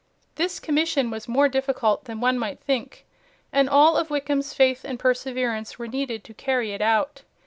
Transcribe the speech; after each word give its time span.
This 0.33 0.59
commission 0.59 1.11
was 1.11 1.27
more 1.27 1.47
difficult 1.47 2.05
than 2.05 2.19
one 2.19 2.39
might 2.39 2.59
think, 2.59 3.05
and 3.53 3.69
all 3.69 3.95
of 3.97 4.09
Wickham's 4.09 4.51
faith 4.51 4.83
and 4.83 4.97
perseverance 4.97 5.77
were 5.77 5.87
needed 5.87 6.23
to 6.23 6.33
carry 6.33 6.71
it 6.71 6.81
out. 6.81 7.21